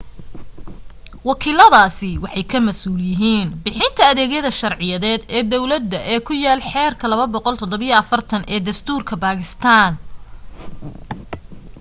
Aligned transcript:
wakiiladaasi 1.29 2.09
waxay 2.23 2.45
ka 2.51 2.59
masuul 2.67 3.01
yihiin 3.09 3.47
bixinta 3.63 4.01
adeegyada 4.11 4.51
sharciyeed 4.59 5.21
ee 5.37 5.43
dawladda 5.51 5.99
ee 6.13 6.19
ku 6.27 6.33
yaal 6.43 6.61
xeerka 6.71 7.05
247 7.13 8.49
ee 8.53 8.59
dastuurka 8.67 9.13
bakistaan 9.25 9.93